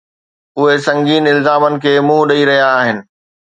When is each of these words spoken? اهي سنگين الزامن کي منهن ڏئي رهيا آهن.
اهي 0.59 0.75
سنگين 0.85 1.25
الزامن 1.33 1.77
کي 1.85 1.93
منهن 2.07 2.27
ڏئي 2.35 2.43
رهيا 2.53 2.75
آهن. 2.81 3.07